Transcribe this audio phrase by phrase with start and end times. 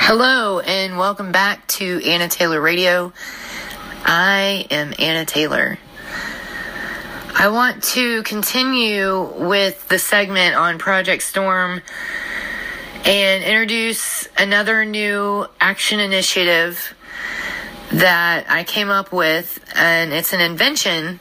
[0.00, 3.12] Hello, and welcome back to Anna Taylor Radio.
[4.04, 5.76] I am Anna Taylor.
[7.34, 11.82] I want to continue with the segment on Project Storm
[13.04, 16.94] and introduce another new action initiative
[17.92, 21.20] that I came up with, and it's an invention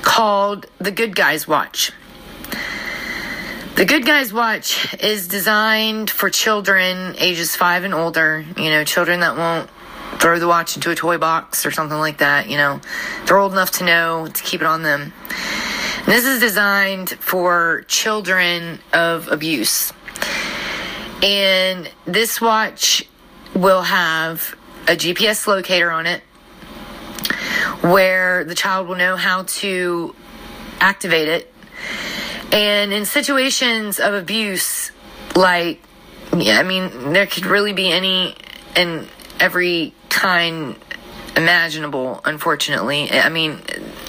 [0.00, 1.92] called the Good Guys Watch.
[3.78, 9.20] The Good Guys Watch is designed for children ages five and older, you know, children
[9.20, 9.70] that won't
[10.20, 12.80] throw the watch into a toy box or something like that, you know.
[13.24, 15.12] They're old enough to know to keep it on them.
[15.98, 19.92] And this is designed for children of abuse.
[21.22, 23.08] And this watch
[23.54, 24.56] will have
[24.88, 26.22] a GPS locator on it
[27.82, 30.16] where the child will know how to
[30.80, 31.54] activate it
[32.52, 34.90] and in situations of abuse,
[35.36, 35.82] like,
[36.36, 38.34] yeah, I mean, there could really be any
[38.74, 39.08] and
[39.40, 40.76] every kind
[41.36, 43.10] imaginable, unfortunately.
[43.10, 43.60] I mean,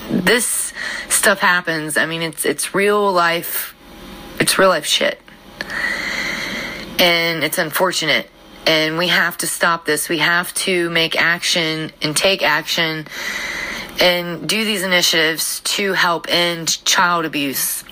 [0.09, 0.73] this
[1.09, 1.97] stuff happens.
[1.97, 3.75] I mean, it's, it's real life,
[4.39, 5.19] it's real life shit.
[6.97, 8.30] And it's unfortunate.
[8.66, 10.09] And we have to stop this.
[10.09, 13.08] We have to make action and take action
[14.00, 17.83] and do these initiatives to help end child abuse.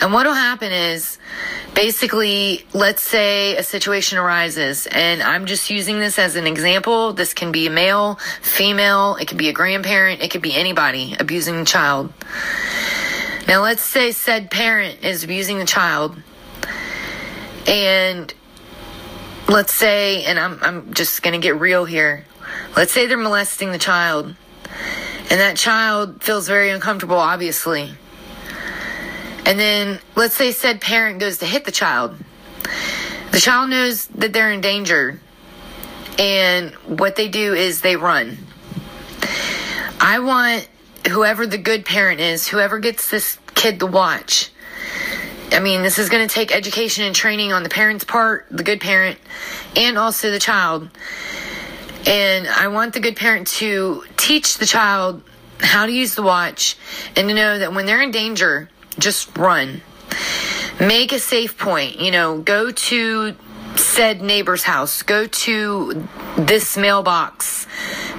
[0.00, 1.18] And what will happen is
[1.74, 7.12] basically, let's say a situation arises, and I'm just using this as an example.
[7.12, 11.16] This can be a male, female, it could be a grandparent, it could be anybody
[11.18, 12.12] abusing a child.
[13.46, 16.16] Now, let's say said parent is abusing the child,
[17.66, 18.32] and
[19.48, 22.24] let's say, and I'm, I'm just going to get real here.
[22.76, 24.34] Let's say they're molesting the child,
[25.30, 27.96] and that child feels very uncomfortable, obviously.
[29.50, 32.14] And then let's say said parent goes to hit the child.
[33.32, 35.20] The child knows that they're in danger.
[36.20, 38.38] And what they do is they run.
[40.00, 40.68] I want
[41.10, 44.52] whoever the good parent is, whoever gets this kid to watch.
[45.50, 48.62] I mean, this is going to take education and training on the parent's part, the
[48.62, 49.18] good parent,
[49.74, 50.88] and also the child.
[52.06, 55.24] And I want the good parent to teach the child
[55.58, 56.76] how to use the watch
[57.16, 58.68] and to know that when they're in danger,
[59.00, 59.82] just run.
[60.78, 62.00] Make a safe point.
[62.00, 63.34] You know, go to
[63.76, 65.02] said neighbor's house.
[65.02, 66.06] Go to
[66.36, 67.66] this mailbox,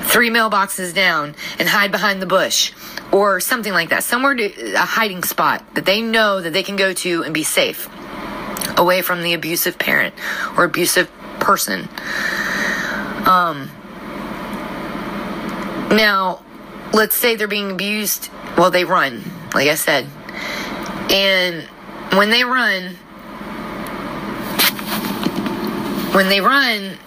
[0.01, 2.73] three mailboxes down, and hide behind the bush.
[3.11, 4.03] Or something like that.
[4.03, 7.43] Somewhere to a hiding spot that they know that they can go to and be
[7.43, 7.89] safe.
[8.77, 10.15] Away from the abusive parent
[10.57, 11.89] or abusive person.
[13.27, 13.69] Um,
[15.91, 16.41] now,
[16.93, 18.29] let's say they're being abused.
[18.57, 20.07] Well, they run, like I said.
[21.11, 21.63] And
[22.17, 22.95] when they run,
[26.13, 26.97] when they run,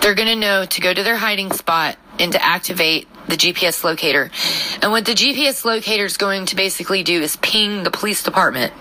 [0.00, 3.84] they're going to know to go to their hiding spot and to activate the GPS
[3.84, 4.30] locator.
[4.82, 8.72] And what the GPS locator is going to basically do is ping the police department.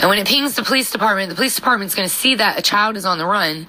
[0.00, 2.58] And when it pings the police department, the police department is going to see that
[2.58, 3.66] a child is on the run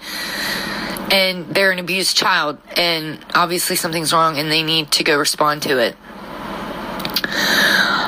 [1.12, 5.62] and they're an abused child and obviously something's wrong and they need to go respond
[5.64, 5.96] to it.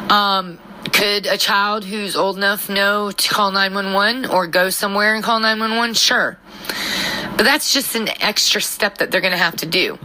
[0.09, 0.59] Um,
[1.03, 5.41] could a child who's old enough know to call 911 or go somewhere and call
[5.41, 5.95] 911?
[5.95, 6.37] Sure.
[7.35, 9.99] But that's just an extra step that they're going to have to do.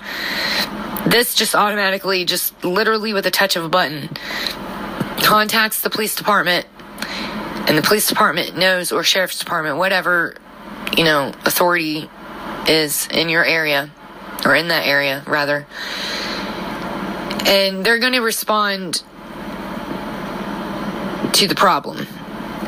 [1.06, 4.08] This just automatically, just literally with a touch of a button,
[5.22, 6.66] contacts the police department,
[7.69, 10.34] and the police department knows, or sheriff's department, whatever,
[10.97, 12.10] you know, authority
[12.66, 13.88] is in your area,
[14.44, 15.64] or in that area, rather.
[17.47, 19.04] And they're going to respond
[21.34, 22.06] to the problem.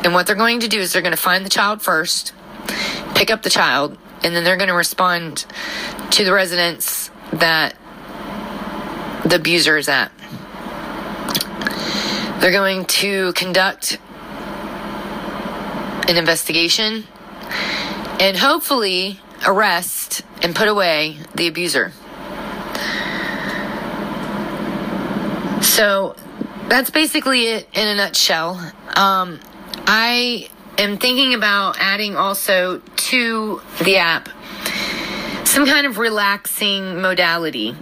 [0.03, 2.33] And what they're going to do is they're going to find the child first,
[3.15, 5.45] pick up the child, and then they're going to respond
[6.11, 7.75] to the residence that
[9.25, 10.11] the abuser is at.
[12.39, 13.99] They're going to conduct
[16.07, 17.05] an investigation
[18.19, 21.91] and hopefully arrest and put away the abuser.
[25.61, 26.15] So
[26.71, 28.55] that's basically it in a nutshell.
[28.95, 29.41] Um,
[29.85, 34.29] I am thinking about adding also to the app
[35.43, 37.75] some kind of relaxing modality.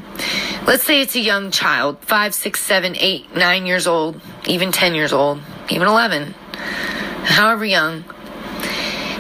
[0.66, 4.96] Let's say it's a young child, five, six, seven, eight, nine years old, even 10
[4.96, 5.40] years old,
[5.70, 6.34] even 11,
[7.26, 8.04] however young,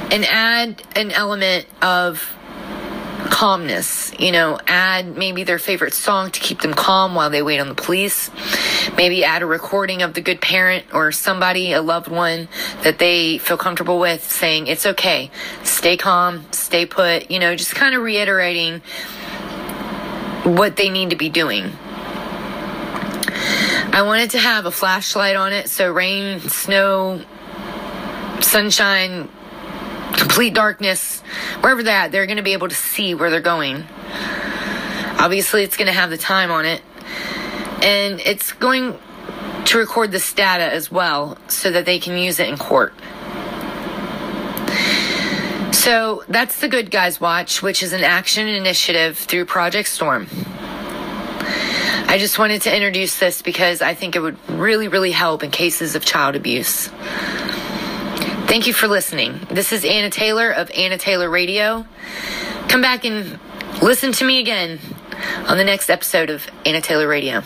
[0.10, 2.36] and add an element of
[3.30, 4.12] calmness.
[4.20, 7.68] You know, add maybe their favorite song to keep them calm while they wait on
[7.68, 8.32] the police
[8.96, 12.48] maybe add a recording of the good parent or somebody, a loved one
[12.84, 15.32] that they feel comfortable with saying, it's okay,
[15.64, 18.82] stay calm, stay put, you know, just kind of reiterating
[20.44, 21.72] what they need to be doing.
[23.92, 27.22] I wanted to have a flashlight on it so rain, snow,
[28.40, 29.30] sunshine,
[30.14, 31.22] complete darkness,
[31.62, 33.86] wherever they're they're going to be able to see where they're going.
[35.18, 36.82] Obviously, it's going to have the time on it.
[37.82, 38.98] And it's going
[39.66, 42.94] to record this data as well so that they can use it in court.
[45.72, 50.28] So that's the Good Guys Watch, which is an action initiative through Project Storm.
[52.10, 55.52] I just wanted to introduce this because I think it would really, really help in
[55.52, 56.88] cases of child abuse.
[58.48, 59.40] Thank you for listening.
[59.52, 61.86] This is Anna Taylor of Anna Taylor Radio.
[62.68, 63.40] Come back and
[63.82, 64.80] listen to me again
[65.48, 67.44] on the next episode of Anna Taylor Radio.